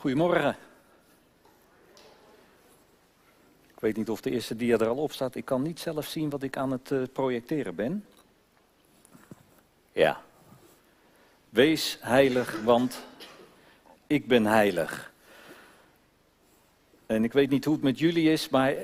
[0.00, 0.56] Goedemorgen.
[3.68, 5.34] Ik weet niet of de eerste dia er al op staat.
[5.34, 8.06] Ik kan niet zelf zien wat ik aan het uh, projecteren ben.
[9.92, 10.20] Ja.
[11.48, 13.02] Wees heilig, want
[14.06, 15.12] ik ben heilig.
[17.06, 18.74] En ik weet niet hoe het met jullie is, maar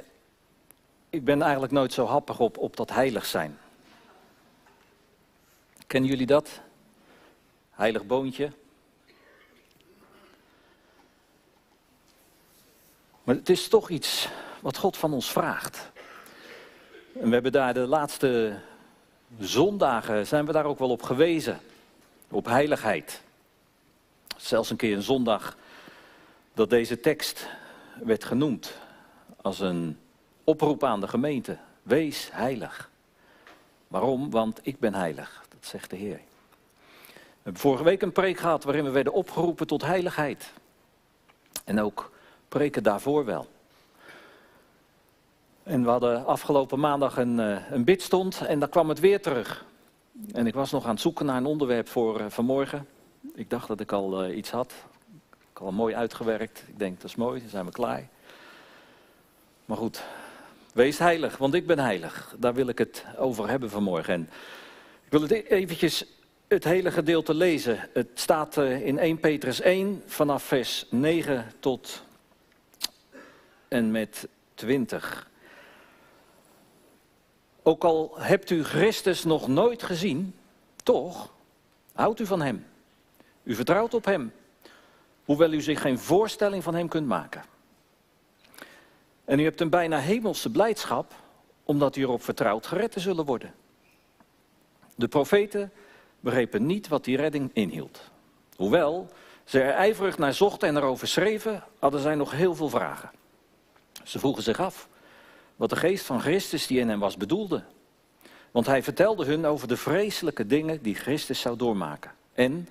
[1.10, 3.58] ik ben eigenlijk nooit zo happig op, op dat heilig zijn.
[5.86, 6.60] Kennen jullie dat?
[7.70, 8.52] Heilig boontje.
[13.26, 14.28] Maar het is toch iets
[14.60, 15.90] wat God van ons vraagt.
[17.20, 18.58] En we hebben daar de laatste
[19.38, 21.60] zondagen, zijn we daar ook wel op gewezen.
[22.30, 23.22] Op heiligheid.
[24.36, 25.56] Zelfs een keer een zondag
[26.54, 27.46] dat deze tekst
[28.04, 28.78] werd genoemd
[29.42, 29.98] als een
[30.44, 31.58] oproep aan de gemeente.
[31.82, 32.90] Wees heilig.
[33.88, 34.30] Waarom?
[34.30, 36.20] Want ik ben heilig, dat zegt de Heer.
[37.06, 40.52] We hebben vorige week een preek gehad waarin we werden opgeroepen tot heiligheid.
[41.64, 42.14] En ook
[42.56, 43.46] preken daarvoor wel.
[45.62, 49.64] En we hadden afgelopen maandag een, uh, een bidstond en daar kwam het weer terug.
[50.32, 52.86] En ik was nog aan het zoeken naar een onderwerp voor uh, vanmorgen.
[53.34, 54.72] Ik dacht dat ik al uh, iets had.
[55.50, 56.64] Ik had al mooi uitgewerkt.
[56.68, 58.08] Ik denk, dat is mooi, dan zijn we klaar.
[59.64, 60.02] Maar goed,
[60.72, 62.34] wees heilig, want ik ben heilig.
[62.38, 64.14] Daar wil ik het over hebben vanmorgen.
[64.14, 64.30] En
[65.04, 66.06] ik wil het e-, eventjes
[66.48, 67.88] het hele gedeelte lezen.
[67.92, 72.04] Het staat in 1 Petrus 1 vanaf vers 9 tot
[73.76, 75.30] en met 20.
[77.62, 80.34] Ook al hebt u Christus nog nooit gezien,
[80.82, 81.32] toch
[81.92, 82.66] houdt u van Hem.
[83.42, 84.32] U vertrouwt op Hem,
[85.24, 87.44] hoewel u zich geen voorstelling van Hem kunt maken.
[89.24, 91.12] En u hebt een bijna hemelse blijdschap,
[91.64, 93.54] omdat u erop vertrouwt gered te zullen worden.
[94.94, 95.72] De profeten
[96.20, 98.10] begrepen niet wat die redding inhield.
[98.56, 99.08] Hoewel
[99.44, 103.10] ze er ijverig naar zochten en erover schreven, hadden zij nog heel veel vragen.
[104.06, 104.88] Ze vroegen zich af
[105.56, 107.62] wat de geest van Christus die in hem was bedoelde.
[108.50, 112.10] Want hij vertelde hun over de vreselijke dingen die Christus zou doormaken.
[112.34, 112.68] En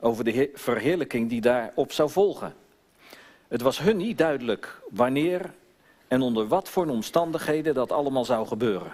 [0.00, 2.54] over de verheerlijking die daarop zou volgen.
[3.48, 5.50] Het was hun niet duidelijk wanneer
[6.08, 8.92] en onder wat voor omstandigheden dat allemaal zou gebeuren.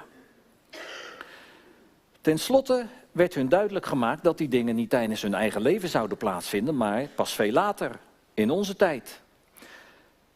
[2.20, 6.16] Ten slotte werd hun duidelijk gemaakt dat die dingen niet tijdens hun eigen leven zouden
[6.16, 7.98] plaatsvinden, maar pas veel later,
[8.34, 9.20] in onze tijd.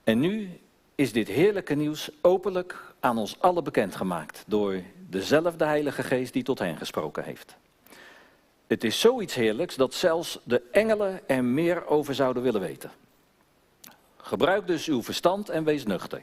[0.04, 0.60] En nu
[0.94, 6.58] is dit heerlijke nieuws openlijk aan ons allen bekendgemaakt door dezelfde Heilige Geest die tot
[6.58, 7.56] hen gesproken heeft.
[8.66, 12.90] Het is zoiets heerlijks dat zelfs de engelen er meer over zouden willen weten.
[14.16, 16.22] Gebruik dus uw verstand en wees nuchter.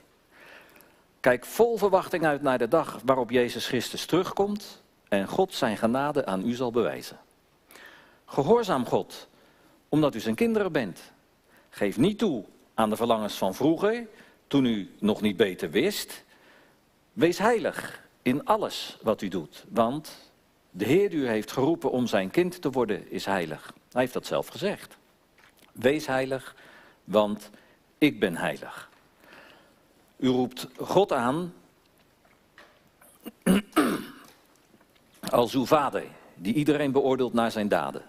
[1.19, 6.25] Kijk vol verwachting uit naar de dag waarop Jezus Christus terugkomt en God zijn genade
[6.25, 7.19] aan u zal bewijzen.
[8.25, 9.27] Gehoorzaam God,
[9.89, 10.99] omdat u zijn kinderen bent.
[11.69, 12.43] Geef niet toe
[12.73, 14.07] aan de verlangens van vroeger,
[14.51, 16.23] toen u nog niet beter wist.
[17.13, 20.31] Wees heilig in alles wat u doet, want
[20.69, 23.73] de Heer u heeft geroepen om zijn kind te worden, is heilig.
[23.91, 24.97] Hij heeft dat zelf gezegd.
[25.71, 26.55] Wees heilig,
[27.03, 27.49] want
[27.97, 28.89] ik ben heilig.
[30.17, 31.53] U roept God aan
[35.29, 36.03] als uw vader,
[36.35, 38.03] die iedereen beoordeelt naar zijn daden.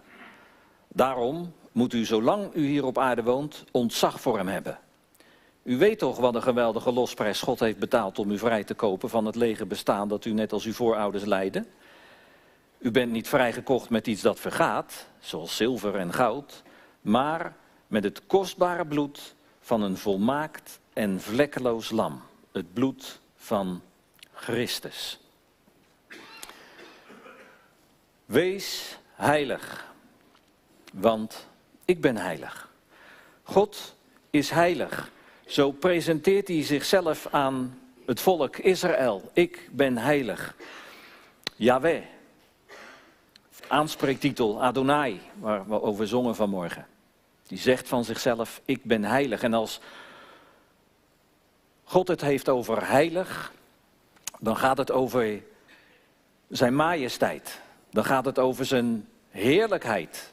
[0.89, 4.79] Daarom moet u, zolang u hier op aarde woont, ontzag voor hem hebben.
[5.63, 9.09] U weet toch wat een geweldige losprijs God heeft betaald om u vrij te kopen
[9.09, 11.65] van het lege bestaan dat u net als uw voorouders leidde?
[12.79, 16.63] U bent niet vrijgekocht met iets dat vergaat, zoals zilver en goud,
[17.01, 17.57] maar
[17.87, 22.23] met het kostbare bloed van een volmaakt en vlekkeloos lam,
[22.53, 23.83] het bloed van
[24.33, 25.21] Christus.
[28.25, 29.93] Wees heilig,
[30.93, 31.47] want
[31.85, 32.69] ik ben heilig.
[33.43, 33.95] God
[34.31, 35.11] is heilig.
[35.53, 39.31] Zo presenteert hij zichzelf aan het volk Israël.
[39.33, 40.55] Ik ben heilig.
[41.57, 42.03] Yahweh.
[43.69, 46.87] Aanspreektitel Adonai, waar we over zongen vanmorgen.
[47.47, 49.43] Die zegt van zichzelf, ik ben heilig.
[49.43, 49.81] En als
[51.85, 53.53] God het heeft over heilig,
[54.41, 55.43] dan gaat het over
[56.49, 57.61] zijn majesteit.
[57.91, 60.32] Dan gaat het over zijn heerlijkheid.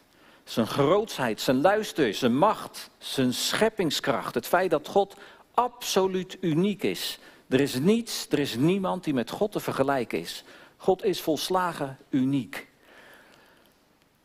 [0.50, 4.36] Zijn grootsheid, zijn luister, zijn macht, zijn scheppingskracht.
[4.36, 5.16] Het feit dat God
[5.54, 7.20] absoluut uniek is.
[7.50, 10.44] Er is niets, er is niemand die met God te vergelijken is.
[10.78, 12.68] God is volslagen uniek.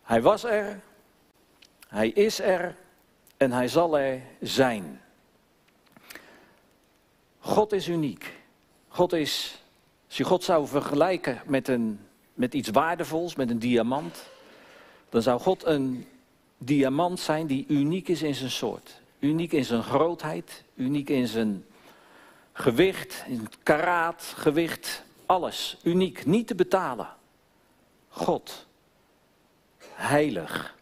[0.03, 0.81] Hij was er,
[1.88, 2.76] hij is er
[3.37, 5.00] en hij zal er zijn.
[7.38, 8.32] God is uniek.
[8.88, 9.62] God is,
[10.06, 12.00] als je God zou vergelijken met, een,
[12.35, 14.25] met iets waardevols, met een diamant,
[15.09, 16.06] dan zou God een
[16.64, 19.02] diamant zijn die uniek is in zijn soort.
[19.19, 21.64] uniek in zijn grootheid, uniek in zijn
[22.52, 25.76] gewicht, in karaat, gewicht, alles.
[25.82, 27.08] Uniek, niet te betalen.
[28.08, 28.66] God,
[29.93, 30.75] heilig.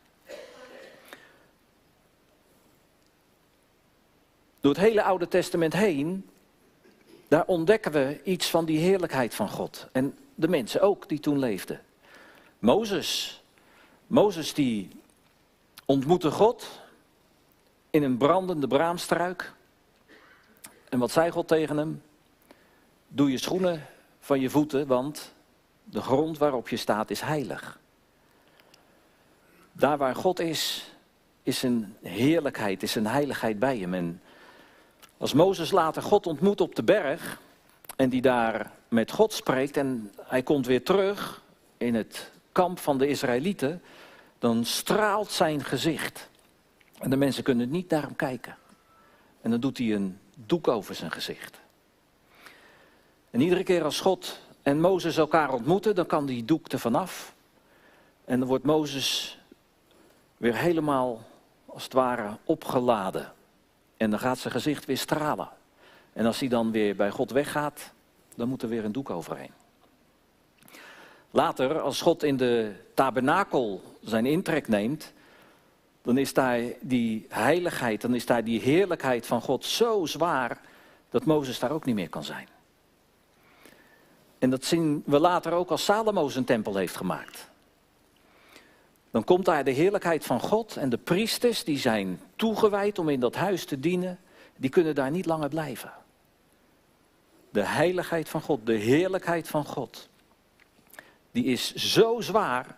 [4.60, 6.28] Door het hele Oude Testament heen,
[7.28, 9.88] daar ontdekken we iets van die heerlijkheid van God.
[9.92, 11.80] En de mensen ook die toen leefden.
[12.58, 13.42] Mozes,
[14.06, 14.88] Mozes die
[15.92, 16.80] ontmoette God
[17.90, 19.52] in een brandende braamstruik.
[20.88, 22.02] En wat zei God tegen hem?
[23.08, 23.86] Doe je schoenen
[24.20, 25.34] van je voeten, want
[25.84, 27.78] de grond waarop je staat is heilig.
[29.72, 30.90] Daar waar God is,
[31.42, 33.94] is een heerlijkheid, is een heiligheid bij hem.
[33.94, 34.20] En
[35.16, 37.40] als Mozes later God ontmoet op de berg
[37.96, 41.42] en die daar met God spreekt en hij komt weer terug
[41.76, 43.82] in het kamp van de Israëlieten,
[44.42, 46.28] dan straalt zijn gezicht.
[46.98, 48.56] En de mensen kunnen niet naar hem kijken.
[49.40, 51.60] En dan doet hij een doek over zijn gezicht.
[53.30, 57.34] En iedere keer als God en Mozes elkaar ontmoeten, dan kan die doek er vanaf.
[58.24, 59.38] En dan wordt Mozes
[60.36, 61.22] weer helemaal,
[61.66, 63.32] als het ware, opgeladen.
[63.96, 65.48] En dan gaat zijn gezicht weer stralen.
[66.12, 67.92] En als hij dan weer bij God weggaat,
[68.36, 69.61] dan moet er weer een doek overheen.
[71.32, 75.12] Later, als God in de tabernakel zijn intrek neemt,
[76.02, 80.60] dan is daar die heiligheid, dan is daar die heerlijkheid van God zo zwaar
[81.10, 82.48] dat Mozes daar ook niet meer kan zijn.
[84.38, 87.50] En dat zien we later ook als Salomo zijn tempel heeft gemaakt.
[89.10, 93.20] Dan komt daar de heerlijkheid van God en de priesters die zijn toegewijd om in
[93.20, 94.18] dat huis te dienen,
[94.56, 95.92] die kunnen daar niet langer blijven.
[97.50, 100.08] De heiligheid van God, de heerlijkheid van God,
[101.32, 102.76] die is zo zwaar,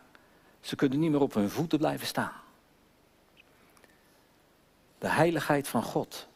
[0.61, 2.43] ze kunnen niet meer op hun voeten blijven staan.
[4.99, 6.27] De heiligheid van God.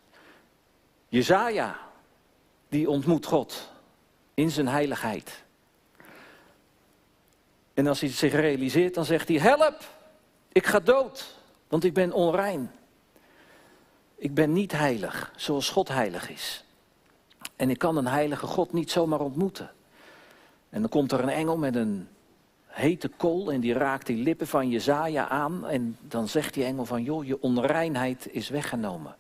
[1.09, 1.79] Jezaja,
[2.69, 3.71] die ontmoet God
[4.35, 5.45] in zijn heiligheid.
[7.75, 9.89] En als hij zich realiseert, dan zegt hij: Help,
[10.53, 11.37] ik ga dood,
[11.69, 12.71] want ik ben onrein.
[14.17, 16.65] Ik ben niet heilig, zoals God heilig is.
[17.57, 19.71] En ik kan een heilige God niet zomaar ontmoeten.
[20.71, 22.09] En dan komt er een engel met een
[22.67, 25.67] hete kool en die raakt die lippen van Jezaja aan.
[25.67, 29.17] En dan zegt die engel van, joh, je onreinheid is weggenomen.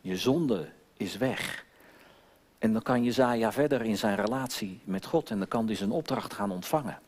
[0.00, 1.64] Je zonde is weg.
[2.58, 5.90] En dan kan Jezaja verder in zijn relatie met God en dan kan hij zijn
[5.90, 6.98] opdracht gaan ontvangen.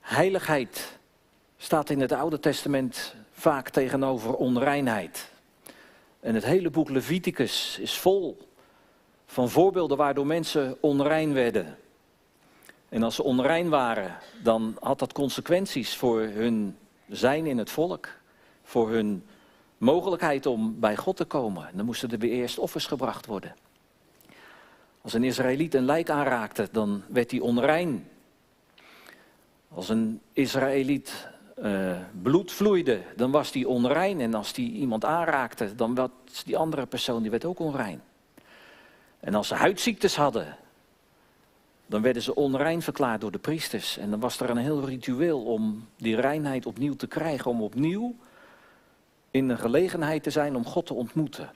[0.00, 0.98] Heiligheid
[1.56, 5.30] staat in het Oude Testament vaak tegenover onreinheid.
[6.20, 8.48] En het hele boek Leviticus is vol
[9.26, 11.78] van voorbeelden waardoor mensen onrein werden.
[12.88, 16.76] En als ze onrein waren, dan had dat consequenties voor hun
[17.08, 18.08] zijn in het volk,
[18.62, 19.24] voor hun
[19.78, 21.68] mogelijkheid om bij God te komen.
[21.74, 23.54] dan moesten er weer eerst offers gebracht worden.
[25.00, 28.08] Als een Israëliet een lijk aanraakte, dan werd hij onrein.
[29.74, 31.28] Als een Israëliet
[31.62, 34.20] uh, bloed vloeide, dan was die onrein.
[34.20, 36.10] En als die iemand aanraakte, dan was
[36.44, 38.02] die andere persoon die werd ook onrein.
[39.20, 40.56] En als ze huidziektes hadden,
[41.86, 43.98] dan werden ze onrein verklaard door de priesters.
[43.98, 48.14] En dan was er een heel ritueel om die reinheid opnieuw te krijgen, om opnieuw
[49.30, 51.50] in de gelegenheid te zijn om God te ontmoeten.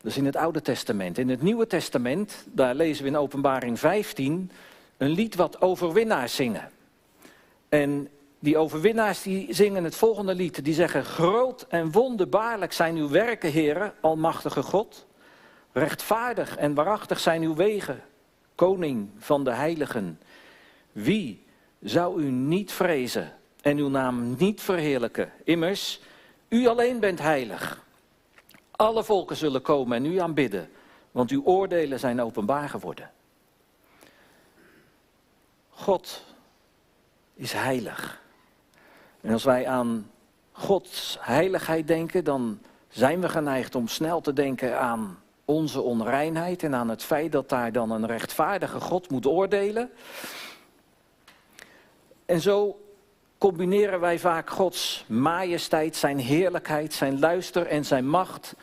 [0.00, 1.18] Dus in het Oude Testament.
[1.18, 4.50] In het Nieuwe Testament, daar lezen we in Openbaring 15
[4.96, 6.70] een lied wat overwinnaars zingen.
[7.68, 10.64] En die overwinnaars die zingen het volgende lied.
[10.64, 15.06] Die zeggen, groot en wonderbaarlijk zijn uw werken, heren, almachtige God.
[15.76, 18.02] Rechtvaardig en waarachtig zijn uw wegen,
[18.54, 20.20] koning van de heiligen.
[20.92, 21.46] Wie
[21.80, 25.32] zou u niet vrezen en uw naam niet verheerlijken?
[25.44, 26.00] Immers,
[26.48, 27.84] u alleen bent heilig.
[28.70, 30.70] Alle volken zullen komen en u aanbidden,
[31.10, 33.10] want uw oordelen zijn openbaar geworden.
[35.70, 36.24] God
[37.34, 38.22] is heilig.
[39.20, 40.10] En als wij aan
[40.52, 46.74] Gods heiligheid denken, dan zijn we geneigd om snel te denken aan onze onreinheid en
[46.74, 49.90] aan het feit dat daar dan een rechtvaardige God moet oordelen.
[52.26, 52.80] En zo
[53.38, 58.54] combineren wij vaak Gods majesteit, zijn heerlijkheid, zijn luister en zijn macht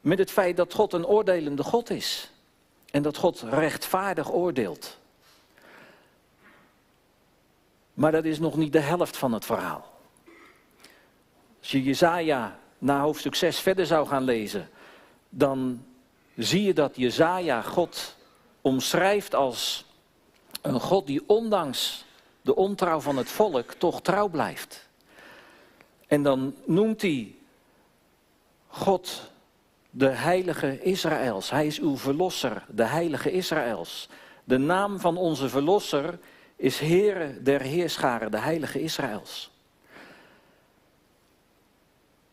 [0.00, 2.30] met het feit dat God een oordelende God is.
[2.90, 4.98] En dat God rechtvaardig oordeelt.
[7.94, 9.90] Maar dat is nog niet de helft van het verhaal.
[11.58, 14.68] Als je Jezaja na hoofdstuk 6 verder zou gaan lezen,
[15.30, 15.84] dan
[16.36, 18.16] zie je dat Jezaja God
[18.60, 19.84] omschrijft als
[20.62, 22.04] een God die ondanks
[22.42, 24.88] de ontrouw van het volk toch trouw blijft.
[26.06, 27.34] En dan noemt hij
[28.66, 29.30] God
[29.90, 31.50] de heilige Israëls.
[31.50, 34.08] Hij is uw verlosser, de heilige Israëls.
[34.44, 36.18] De naam van onze verlosser
[36.56, 39.50] is Heere der Heerscharen, de heilige Israëls.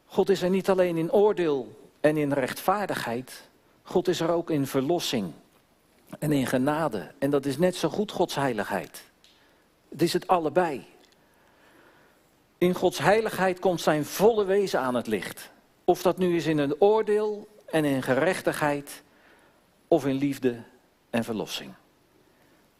[0.05, 3.49] God is er niet alleen in oordeel en in rechtvaardigheid.
[3.83, 5.33] God is er ook in verlossing
[6.19, 7.11] en in genade.
[7.19, 9.03] En dat is net zo goed Gods heiligheid.
[9.89, 10.85] Het is het allebei.
[12.57, 15.51] In Gods heiligheid komt zijn volle wezen aan het licht.
[15.83, 19.03] Of dat nu is in een oordeel en in gerechtigheid,
[19.87, 20.63] of in liefde
[21.09, 21.73] en verlossing.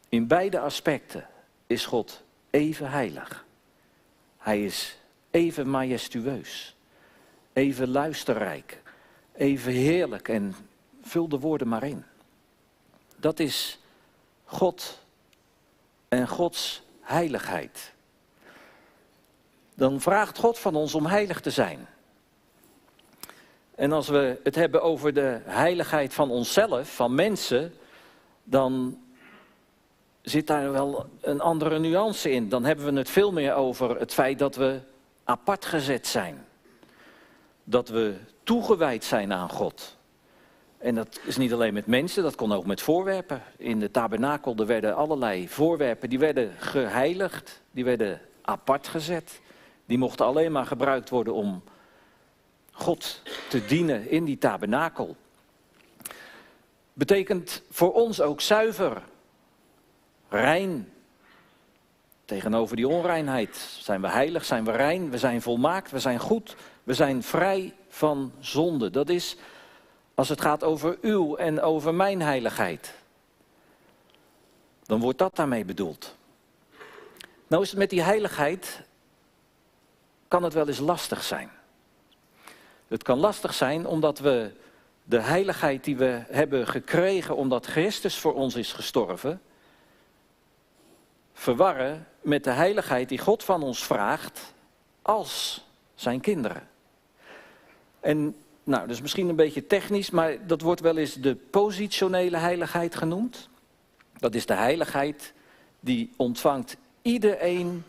[0.09, 1.27] In beide aspecten
[1.67, 3.45] is God even heilig.
[4.37, 4.97] Hij is
[5.31, 6.75] even majestueus,
[7.53, 8.81] even luisterrijk,
[9.37, 10.55] even heerlijk en
[11.01, 12.03] vul de woorden maar in.
[13.15, 13.79] Dat is
[14.43, 14.99] God
[16.07, 17.93] en Gods heiligheid.
[19.75, 21.87] Dan vraagt God van ons om heilig te zijn.
[23.75, 27.73] En als we het hebben over de heiligheid van onszelf, van mensen,
[28.43, 29.01] dan
[30.21, 32.49] zit daar wel een andere nuance in.
[32.49, 34.79] Dan hebben we het veel meer over het feit dat we
[35.23, 36.45] apart gezet zijn.
[37.63, 38.15] Dat we
[38.47, 39.97] toegewijd zijn aan God.
[40.77, 43.41] En dat is niet alleen met mensen, dat kon ook met voorwerpen.
[43.57, 49.41] In de tabernakel er werden allerlei voorwerpen, die werden geheiligd, die werden apart gezet.
[49.85, 51.63] Die mochten alleen maar gebruikt worden om
[52.71, 55.15] God te dienen in die tabernakel.
[56.93, 59.01] Betekent voor ons ook zuiver,
[60.29, 60.91] rein.
[62.25, 66.55] Tegenover die onreinheid zijn we heilig, zijn we rein, we zijn volmaakt, we zijn goed,
[66.83, 68.89] we zijn vrij van zonde.
[68.89, 69.35] Dat is
[70.15, 72.93] als het gaat over uw en over mijn heiligheid.
[74.83, 76.15] Dan wordt dat daarmee bedoeld.
[77.47, 78.81] Nou is het met die heiligheid,
[80.27, 81.49] kan het wel eens lastig zijn.
[82.87, 84.51] Het kan lastig zijn omdat we
[85.03, 89.41] de heiligheid die we hebben gekregen omdat Christus voor ons is gestorven,
[91.33, 94.53] verwarren met de heiligheid die God van ons vraagt
[95.01, 96.67] als zijn kinderen.
[98.07, 102.37] En nou, dat is misschien een beetje technisch, maar dat wordt wel eens de positionele
[102.37, 103.49] heiligheid genoemd.
[104.17, 105.33] Dat is de heiligheid
[105.79, 107.83] die ontvangt iedereen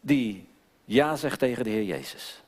[0.00, 0.46] die
[0.84, 2.42] ja zegt tegen de Heer Jezus.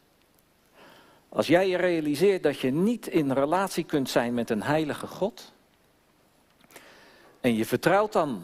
[1.29, 5.53] Als jij je realiseert dat je niet in relatie kunt zijn met een heilige God.
[7.41, 8.43] En je vertrouwt dan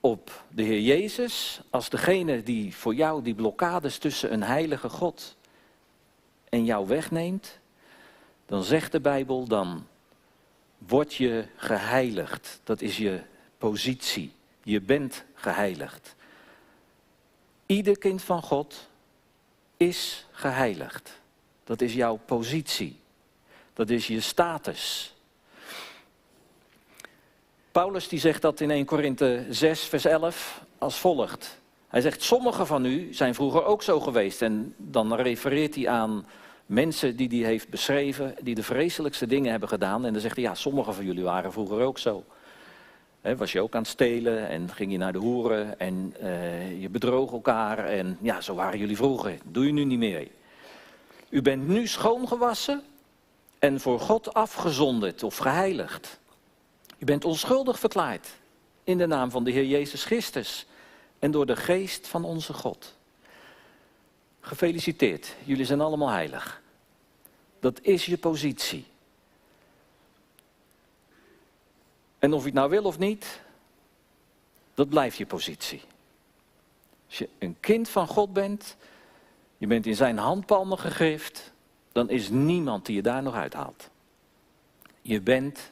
[0.00, 5.36] op de Heer Jezus als degene die voor jou die blokkades tussen een heilige God
[6.48, 7.59] en jou wegneemt.
[8.50, 9.86] Dan zegt de Bijbel, dan
[10.78, 12.60] word je geheiligd.
[12.64, 13.20] Dat is je
[13.58, 14.32] positie.
[14.62, 16.14] Je bent geheiligd.
[17.66, 18.88] Ieder kind van God
[19.76, 21.20] is geheiligd.
[21.64, 23.00] Dat is jouw positie.
[23.72, 25.14] Dat is je status.
[27.72, 31.60] Paulus die zegt dat in 1 Korinthe 6, vers 11 als volgt.
[31.88, 34.42] Hij zegt, sommigen van u zijn vroeger ook zo geweest.
[34.42, 36.26] En dan refereert hij aan
[36.70, 40.04] mensen die hij heeft beschreven, die de vreselijkste dingen hebben gedaan.
[40.04, 42.24] En dan zegt hij, ja, sommigen van jullie waren vroeger ook zo.
[43.20, 46.88] was je ook aan het stelen en ging je naar de hoeren en uh, je
[46.88, 47.78] bedroog elkaar.
[47.78, 49.38] En ja, zo waren jullie vroeger.
[49.44, 50.28] Doe je nu niet meer.
[51.28, 52.82] U bent nu schoongewassen
[53.58, 56.20] en voor God afgezonderd of geheiligd.
[56.98, 58.28] U bent onschuldig verklaard
[58.84, 60.66] in de naam van de Heer Jezus Christus
[61.18, 62.98] en door de geest van onze God.
[64.40, 66.62] Gefeliciteerd, jullie zijn allemaal heilig.
[67.60, 68.86] Dat is je positie.
[72.18, 73.40] En of je het nou wil of niet,
[74.74, 75.82] dat blijft je positie.
[77.06, 78.76] Als je een kind van God bent,
[79.58, 81.52] je bent in zijn handpalmen gegrift,
[81.92, 83.90] dan is niemand die je daar nog uithaalt.
[85.02, 85.70] Je bent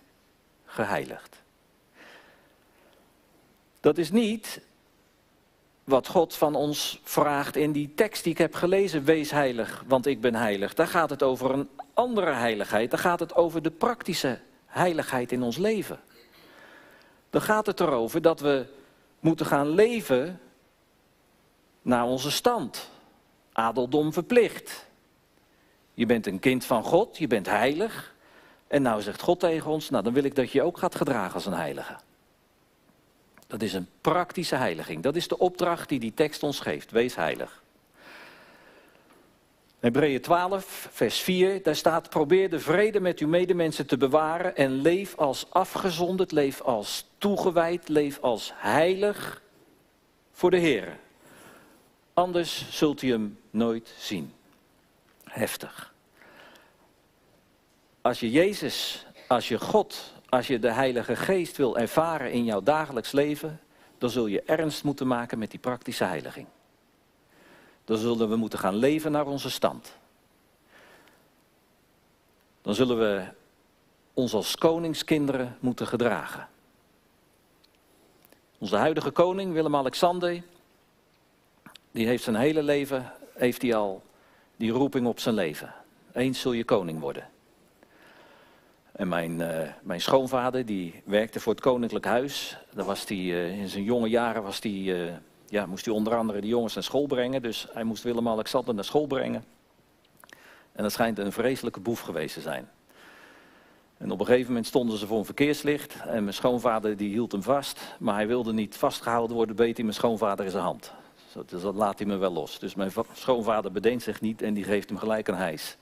[0.65, 1.37] geheiligd.
[3.81, 4.61] Dat is niet
[5.89, 10.07] wat God van ons vraagt in die tekst die ik heb gelezen, wees heilig, want
[10.07, 10.75] ik ben heilig.
[10.75, 15.43] Daar gaat het over een andere heiligheid, daar gaat het over de praktische heiligheid in
[15.43, 16.01] ons leven.
[17.31, 18.67] Dan gaat het erover dat we
[19.21, 20.41] moeten gaan leven
[21.83, 22.91] naar onze stand
[23.53, 24.87] adeldom verplicht.
[25.95, 28.15] Je bent een kind van God, je bent heilig.
[28.67, 31.35] En nou zegt God tegen ons, nou dan wil ik dat je ook gaat gedragen
[31.35, 31.97] als een heilige.
[33.49, 35.03] Dat is een praktische heiliging.
[35.03, 36.91] Dat is de opdracht die die tekst ons geeft.
[36.91, 37.63] Wees heilig.
[39.79, 44.71] Hebreeën 12, vers 4, daar staat: Probeer de vrede met uw medemensen te bewaren en
[44.71, 49.43] leef als afgezonderd, leef als toegewijd, leef als heilig
[50.33, 50.99] voor de Heer.
[52.15, 54.33] Anders zult u hem nooit zien.
[55.25, 55.95] heftig.
[58.01, 62.63] Als je Jezus, als je God, als je de Heilige Geest wil ervaren in jouw
[62.63, 63.61] dagelijks leven,
[63.99, 66.47] dan zul je ernst moeten maken met die praktische heiliging.
[67.85, 69.97] Dan zullen we moeten gaan leven naar onze stand.
[72.63, 73.25] Dan zullen we
[74.15, 76.49] ons als koningskinderen moeten gedragen.
[78.59, 80.43] Onze huidige koning, Willem-Alexander,
[81.91, 84.03] die heeft zijn hele leven, heeft hij al
[84.57, 85.75] die roeping op zijn leven.
[86.13, 87.29] Eens zul je koning worden.
[88.99, 92.59] En mijn, uh, mijn schoonvader, die werkte voor het Koninklijk Huis.
[92.73, 95.13] Daar was hij, uh, in zijn jonge jaren was die, uh,
[95.47, 97.43] ja, moest hij onder andere de jongens naar school brengen.
[97.43, 99.45] Dus hij moest Willem-Alexander naar school brengen.
[100.73, 102.69] En dat schijnt een vreselijke boef geweest te zijn.
[103.99, 105.97] En op een gegeven moment stonden ze voor een verkeerslicht.
[106.07, 107.81] En mijn schoonvader die hield hem vast.
[107.99, 110.93] Maar hij wilde niet vastgehouden worden, beet hij mijn schoonvader in zijn hand.
[111.47, 112.59] Dus dat laat hij me wel los.
[112.59, 115.77] Dus mijn schoonvader bedenkt zich niet en die geeft hem gelijk een hijs.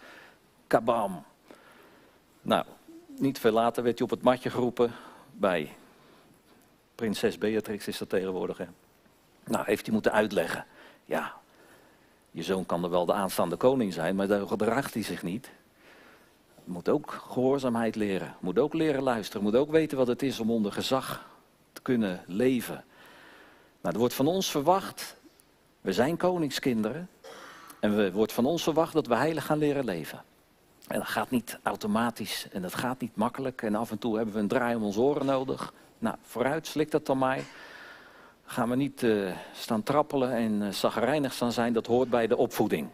[0.66, 1.24] Kabam.
[2.42, 2.64] Nou,
[3.20, 4.92] niet veel later werd hij op het matje geroepen
[5.32, 5.76] bij
[6.94, 8.58] prinses Beatrix is dat tegenwoordig.
[9.44, 10.66] Nou, heeft hij moeten uitleggen.
[11.04, 11.34] Ja,
[12.30, 15.50] je zoon kan er wel de aanstaande koning zijn, maar daar gedraagt hij zich niet.
[16.64, 20.50] Moet ook gehoorzaamheid leren, moet ook leren luisteren, moet ook weten wat het is om
[20.50, 21.28] onder gezag
[21.72, 22.84] te kunnen leven.
[23.80, 25.16] Nou, er wordt van ons verwacht,
[25.80, 27.08] we zijn koningskinderen,
[27.80, 30.22] en er wordt van ons verwacht dat we heilig gaan leren leven.
[30.86, 33.62] En dat gaat niet automatisch en dat gaat niet makkelijk.
[33.62, 35.72] En af en toe hebben we een draai om onze oren nodig.
[35.98, 37.44] Nou, vooruit, slik dat dan mij.
[38.44, 42.88] Gaan we niet uh, staan trappelen en uh, staan zijn, dat hoort bij de opvoeding.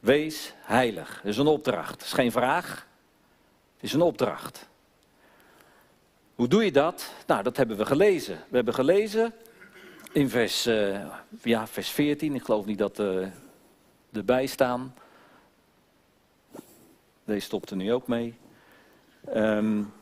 [0.00, 1.20] Wees heilig.
[1.22, 2.02] Dat is een opdracht.
[2.02, 2.86] Is geen vraag.
[3.74, 4.68] Het is een opdracht.
[6.34, 7.12] Hoe doe je dat?
[7.26, 8.34] Nou, dat hebben we gelezen.
[8.48, 9.32] We hebben gelezen
[10.12, 11.00] in vers, uh,
[11.42, 12.34] ja, vers 14.
[12.34, 13.26] Ik geloof niet dat uh,
[14.12, 14.94] erbij staan.
[17.24, 18.34] Deze stopt er nu ook mee.
[19.36, 19.92] Um,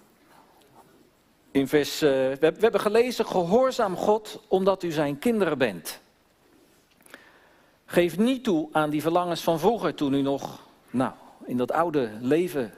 [1.50, 6.00] in vers, uh, we, we, hebben gelezen, gehoorzaam God omdat u zijn kinderen bent.
[7.84, 11.12] Geef niet toe aan die verlangens van vroeger toen u nog nou,
[11.44, 12.74] in dat oude leven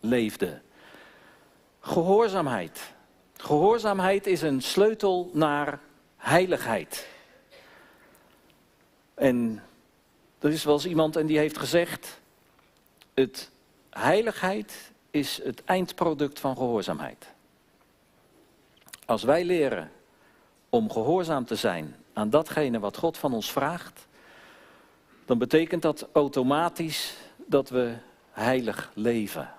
[0.00, 0.60] leefde.
[1.80, 2.92] Gehoorzaamheid.
[3.36, 5.80] Gehoorzaamheid is een sleutel naar
[6.16, 7.08] heiligheid.
[9.14, 9.62] En
[10.38, 12.20] er is wel eens iemand en die heeft gezegd,
[13.14, 13.50] het
[13.90, 17.26] heiligheid is het eindproduct van gehoorzaamheid.
[19.04, 19.90] Als wij leren
[20.68, 24.06] om gehoorzaam te zijn aan datgene wat God van ons vraagt,
[25.24, 27.94] dan betekent dat automatisch dat we
[28.30, 29.50] heilig leven.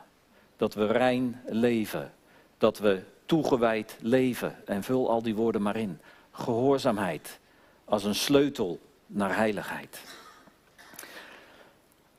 [0.57, 2.13] Dat we rein leven.
[2.57, 4.55] Dat we toegewijd leven.
[4.65, 5.99] En vul al die woorden maar in.
[6.31, 7.39] Gehoorzaamheid
[7.85, 10.01] als een sleutel naar heiligheid.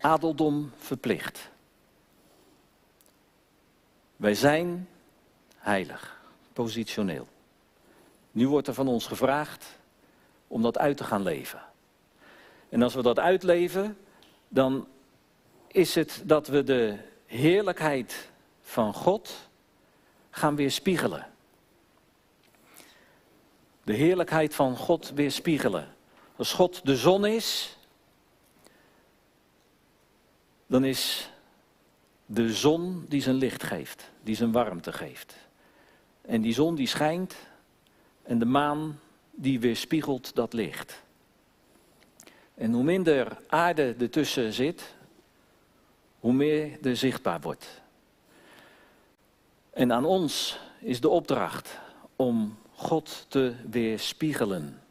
[0.01, 1.51] Adeldom verplicht.
[4.23, 4.89] Wij zijn
[5.57, 7.29] heilig, positioneel.
[8.31, 9.79] Nu wordt er van ons gevraagd
[10.49, 11.63] om dat uit te gaan leven.
[12.69, 13.99] En als we dat uitleven,
[14.49, 14.89] dan
[15.67, 18.31] is het dat we de heerlijkheid
[18.61, 19.49] van God
[20.31, 21.27] gaan weerspiegelen.
[23.85, 25.95] De heerlijkheid van God weerspiegelen.
[26.37, 27.77] Als God de zon is,
[30.67, 31.31] dan is
[32.27, 35.35] de zon die zijn licht geeft, die zijn warmte geeft.
[36.21, 37.37] En die zon die schijnt
[38.23, 38.99] en de maan
[39.31, 41.03] die weerspiegelt dat licht.
[42.55, 44.95] En hoe minder aarde ertussen zit,
[46.21, 47.81] hoe meer er zichtbaar wordt.
[49.71, 51.79] En aan ons is de opdracht
[52.17, 54.83] om God te weerspiegelen.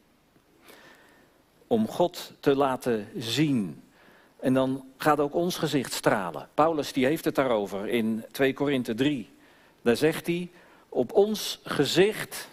[1.66, 3.82] Om God te laten zien.
[4.42, 6.48] En dan gaat ook ons gezicht stralen.
[6.54, 9.30] Paulus die heeft het daarover in 2 Korinthe 3.
[9.82, 10.50] Daar zegt hij,
[10.88, 12.48] op ons gezicht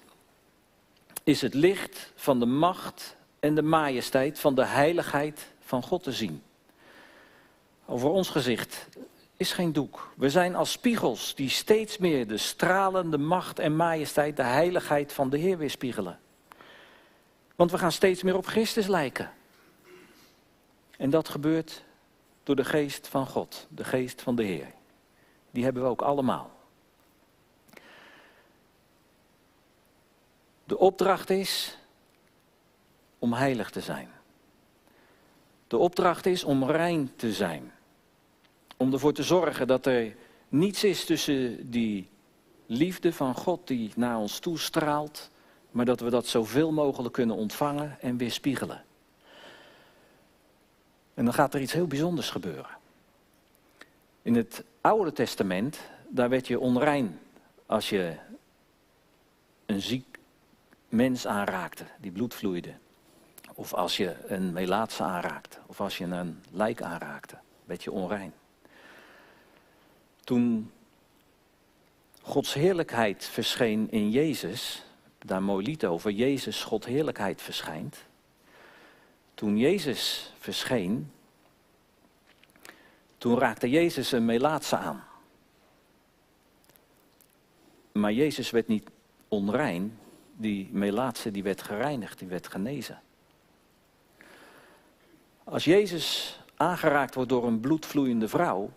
[1.23, 6.11] is het licht van de macht en de majesteit van de heiligheid van God te
[6.11, 6.41] zien.
[7.85, 8.87] Over ons gezicht
[9.37, 10.11] is geen doek.
[10.15, 15.29] We zijn als spiegels die steeds meer de stralende macht en majesteit, de heiligheid van
[15.29, 16.19] de Heer weerspiegelen.
[17.55, 19.31] Want we gaan steeds meer op Christus lijken.
[20.99, 21.83] En dat gebeurt
[22.43, 24.71] door de geest van God, de geest van de Heer.
[25.51, 26.51] Die hebben we ook allemaal.
[30.63, 31.77] De opdracht is
[33.19, 34.09] om heilig te zijn.
[35.67, 37.71] De opdracht is om rein te zijn.
[38.77, 40.15] Om ervoor te zorgen dat er
[40.49, 42.09] niets is tussen die
[42.65, 45.29] liefde van God die naar ons toestraalt,
[45.71, 48.87] maar dat we dat zoveel mogelijk kunnen ontvangen en weerspiegelen.
[51.19, 52.77] En dan gaat er iets heel bijzonders gebeuren.
[54.21, 55.79] In het Oude Testament,
[56.09, 57.19] daar werd je onrein
[57.65, 58.15] als je
[59.65, 60.17] een ziek
[60.89, 62.73] mens aanraakte die bloed vloeide.
[63.53, 65.57] Of als je een melaatse aanraakte.
[65.65, 67.37] Of als je een lijk aanraakte.
[67.65, 68.33] Werd je onrein.
[70.23, 70.71] Toen
[72.21, 74.85] Gods heerlijkheid verscheen in Jezus.
[75.17, 76.11] Daar mooi lied over.
[76.11, 78.07] Jezus, God heerlijkheid verschijnt.
[79.39, 81.11] Toen Jezus verscheen.
[83.17, 85.03] Toen raakte Jezus een melaatse aan.
[87.91, 88.89] Maar Jezus werd niet
[89.27, 89.99] onrein,
[90.35, 93.01] die melaatse die werd gereinigd, die werd genezen.
[95.43, 98.71] Als Jezus aangeraakt wordt door een bloedvloeiende vrouw,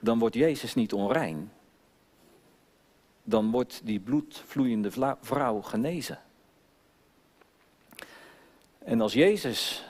[0.00, 1.52] dan wordt Jezus niet onrein.
[3.22, 6.18] Dan wordt die bloedvloeiende vrouw genezen.
[8.84, 9.84] En als Jezus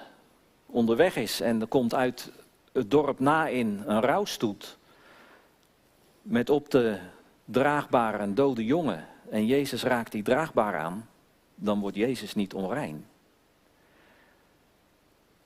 [0.67, 2.33] onderweg is en er komt uit
[2.73, 4.79] het dorp na in een rouwstoet,
[6.23, 6.99] met op de
[7.45, 11.09] draagbare een dode jongen en Jezus raakt die draagbaar aan,
[11.55, 13.07] dan wordt Jezus niet onrein.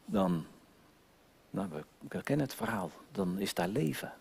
[0.04, 0.46] Dan,
[1.50, 1.68] nou,
[2.08, 4.12] we kennen het verhaal, dan is daar leven.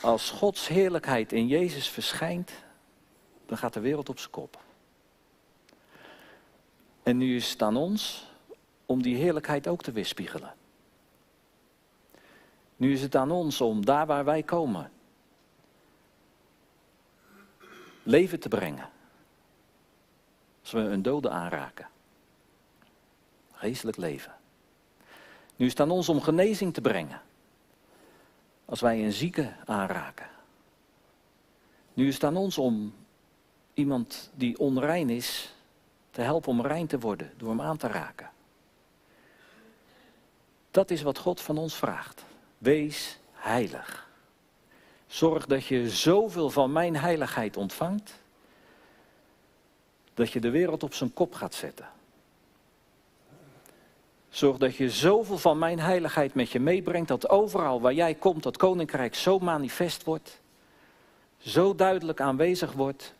[0.00, 2.52] Als Gods heerlijkheid in Jezus verschijnt,
[3.46, 4.63] dan gaat de wereld op zijn kop.
[7.04, 8.26] En nu is het aan ons
[8.86, 10.54] om die heerlijkheid ook te weerspiegelen.
[12.76, 14.90] Nu is het aan ons om daar waar wij komen,
[18.02, 18.90] leven te brengen.
[20.60, 21.88] Als we een dode aanraken.
[23.52, 24.34] Geestelijk leven.
[25.56, 27.22] Nu is het aan ons om genezing te brengen.
[28.64, 30.28] Als wij een zieke aanraken.
[31.94, 32.94] Nu is het aan ons om
[33.74, 35.53] iemand die onrein is
[36.14, 38.30] te helpen om rein te worden door hem aan te raken.
[40.70, 42.24] Dat is wat God van ons vraagt.
[42.58, 44.08] Wees heilig.
[45.06, 48.12] Zorg dat je zoveel van mijn heiligheid ontvangt,
[50.14, 51.88] dat je de wereld op zijn kop gaat zetten.
[54.28, 58.42] Zorg dat je zoveel van mijn heiligheid met je meebrengt, dat overal waar jij komt,
[58.42, 60.40] dat koninkrijk zo manifest wordt,
[61.38, 63.14] zo duidelijk aanwezig wordt,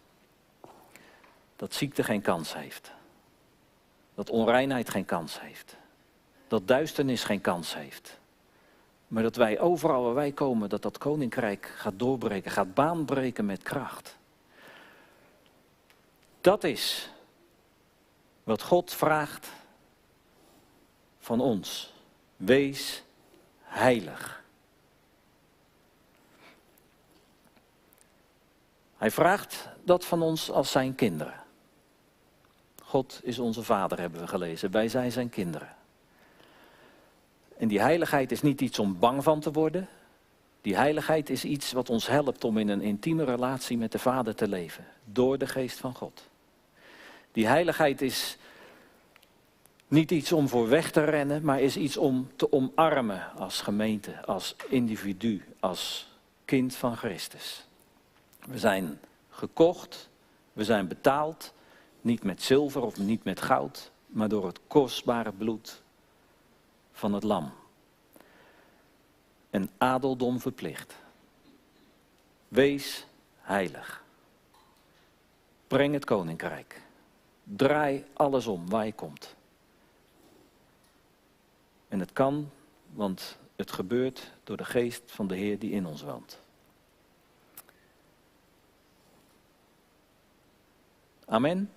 [1.57, 2.93] dat ziekte geen kans heeft.
[4.15, 5.77] Dat onreinheid geen kans heeft.
[6.49, 8.19] Dat duisternis geen kans heeft.
[9.09, 13.63] Maar dat wij overal waar wij komen, dat dat koninkrijk gaat doorbreken, gaat baanbreken met
[13.63, 14.17] kracht.
[16.41, 17.11] Dat is
[18.45, 19.49] wat God vraagt
[21.19, 21.93] van ons.
[22.37, 23.03] Wees
[23.63, 24.43] heilig.
[28.97, 31.44] Hij vraagt dat van ons als zijn kinderen.
[32.95, 34.71] God is onze vader, hebben we gelezen.
[34.71, 35.69] Wij zijn zijn kinderen.
[37.57, 39.89] En die heiligheid is niet iets om bang van te worden.
[40.61, 44.35] Die heiligheid is iets wat ons helpt om in een intieme relatie met de Vader
[44.35, 44.85] te leven.
[45.05, 46.29] Door de geest van God.
[47.33, 48.37] Die heiligheid is
[49.89, 54.25] niet iets om voor weg te rennen, maar is iets om te omarmen als gemeente,
[54.25, 56.13] als individu, als
[56.45, 57.67] kind van Christus.
[58.47, 60.09] We zijn gekocht,
[60.53, 61.53] we zijn betaald,
[62.05, 65.83] niet met zilver of niet met goud, maar door het kostbare bloed
[66.93, 67.53] van het lam.
[69.51, 70.95] En adeldom verplicht.
[72.49, 73.07] Wees
[73.41, 74.05] heilig.
[75.67, 76.83] Breng het koninkrijk.
[77.45, 79.35] Draai alles om waar je komt.
[81.89, 82.51] En het kan,
[82.93, 86.43] want het gebeurt door de geest van de Heer die in ons woont.
[91.25, 91.71] Amen.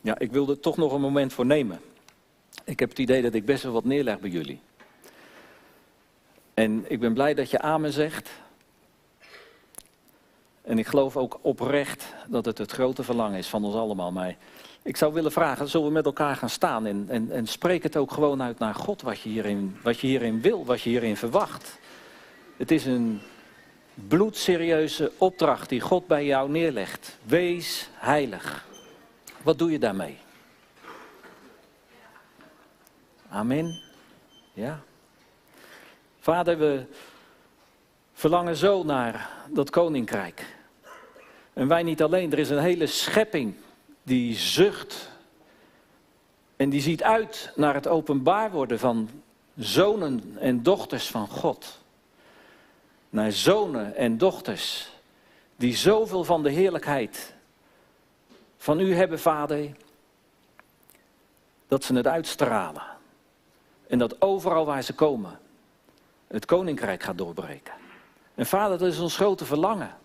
[0.00, 1.80] Ja, ik wilde er toch nog een moment voor nemen.
[2.64, 4.60] Ik heb het idee dat ik best wel wat neerleg bij jullie.
[6.54, 8.30] En ik ben blij dat je amen zegt.
[10.62, 14.12] En ik geloof ook oprecht dat het het grote verlangen is van ons allemaal.
[14.12, 14.36] Maar
[14.82, 17.96] ik zou willen vragen, zullen we met elkaar gaan staan en, en, en spreek het
[17.96, 21.16] ook gewoon uit naar God wat je, hierin, wat je hierin wil, wat je hierin
[21.16, 21.78] verwacht.
[22.56, 23.20] Het is een
[23.94, 27.18] bloedserieuze opdracht die God bij jou neerlegt.
[27.24, 28.68] Wees heilig.
[29.42, 30.18] Wat doe je daarmee?
[33.28, 33.80] Amen.
[34.52, 34.80] Ja.
[36.18, 36.84] Vader, we
[38.12, 40.56] verlangen zo naar dat koninkrijk.
[41.52, 43.54] En wij niet alleen, er is een hele schepping
[44.02, 45.10] die zucht.
[46.56, 49.10] En die ziet uit naar het openbaar worden van
[49.56, 51.78] zonen en dochters van God.
[53.10, 54.90] naar zonen en dochters
[55.56, 57.34] die zoveel van de heerlijkheid
[58.60, 59.70] van u hebben, Vader,
[61.68, 62.82] dat ze het uitstralen.
[63.86, 65.38] En dat overal waar ze komen,
[66.26, 67.74] het koninkrijk gaat doorbreken.
[68.34, 69.96] En Vader, dat is ons grote verlangen.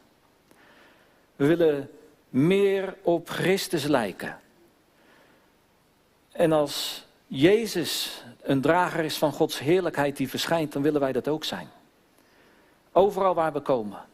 [1.36, 1.92] We willen
[2.30, 4.40] meer op Christus lijken.
[6.32, 11.28] En als Jezus een drager is van Gods heerlijkheid die verschijnt, dan willen wij dat
[11.28, 11.70] ook zijn.
[12.92, 14.06] Overal waar we komen,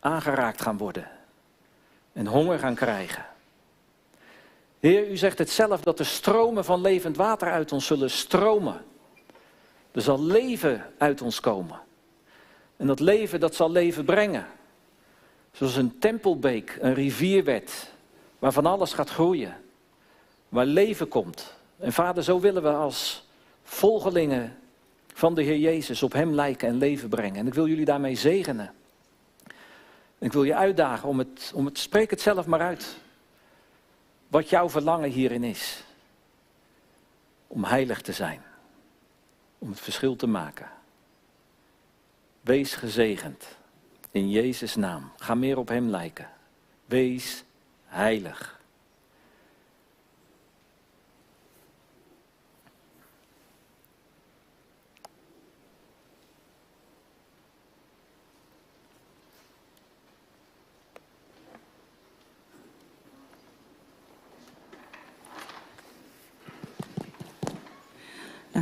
[0.00, 1.10] aangeraakt gaan worden
[2.12, 3.32] en honger gaan krijgen.
[4.84, 8.84] Heer, u zegt het zelf dat de stromen van levend water uit ons zullen stromen.
[9.92, 11.80] Er zal leven uit ons komen.
[12.76, 14.46] En dat leven, dat zal leven brengen.
[15.52, 17.92] Zoals een tempelbeek, een rivierwet,
[18.38, 19.56] waar van alles gaat groeien.
[20.48, 21.54] Waar leven komt.
[21.78, 23.26] En vader, zo willen we als
[23.62, 24.58] volgelingen
[25.12, 27.36] van de Heer Jezus op Hem lijken en leven brengen.
[27.36, 28.72] En ik wil jullie daarmee zegenen.
[30.18, 33.02] En ik wil je uitdagen om het, om het, spreek het zelf maar uit.
[34.34, 35.82] Wat jouw verlangen hierin is.
[37.46, 38.42] Om heilig te zijn.
[39.58, 40.70] Om het verschil te maken.
[42.40, 43.44] Wees gezegend.
[44.10, 45.12] In Jezus' naam.
[45.16, 46.30] Ga meer op Hem lijken.
[46.84, 47.44] Wees
[47.84, 48.53] heilig.